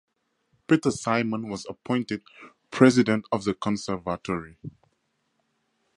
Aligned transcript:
Peter 0.65 0.89
Simon 0.89 1.47
was 1.47 1.63
appointed 1.69 2.23
President 2.71 3.23
of 3.31 3.43
The 3.43 3.53
Conservatory. 3.53 4.57